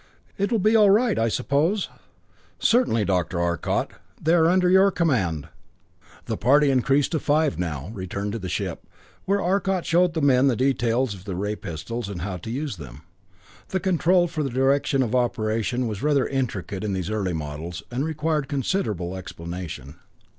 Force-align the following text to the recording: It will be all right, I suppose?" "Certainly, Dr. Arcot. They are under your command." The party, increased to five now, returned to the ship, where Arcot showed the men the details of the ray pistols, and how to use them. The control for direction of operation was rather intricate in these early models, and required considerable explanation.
It 0.35 0.51
will 0.51 0.57
be 0.57 0.75
all 0.75 0.89
right, 0.89 1.19
I 1.19 1.29
suppose?" 1.29 1.87
"Certainly, 2.57 3.05
Dr. 3.05 3.39
Arcot. 3.39 3.91
They 4.19 4.33
are 4.33 4.47
under 4.49 4.67
your 4.67 4.89
command." 4.89 5.47
The 6.25 6.37
party, 6.37 6.71
increased 6.71 7.11
to 7.11 7.19
five 7.19 7.59
now, 7.59 7.91
returned 7.93 8.31
to 8.31 8.39
the 8.39 8.49
ship, 8.49 8.87
where 9.25 9.39
Arcot 9.43 9.85
showed 9.85 10.15
the 10.15 10.21
men 10.23 10.47
the 10.47 10.55
details 10.55 11.13
of 11.13 11.25
the 11.25 11.35
ray 11.35 11.55
pistols, 11.55 12.09
and 12.09 12.21
how 12.23 12.37
to 12.37 12.49
use 12.49 12.77
them. 12.77 13.03
The 13.67 13.79
control 13.79 14.27
for 14.27 14.41
direction 14.41 15.03
of 15.03 15.13
operation 15.13 15.85
was 15.85 16.01
rather 16.01 16.25
intricate 16.25 16.83
in 16.83 16.93
these 16.93 17.11
early 17.11 17.33
models, 17.33 17.83
and 17.91 18.03
required 18.03 18.47
considerable 18.47 19.15
explanation. 19.15 19.97